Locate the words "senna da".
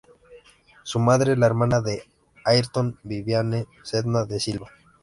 3.83-4.39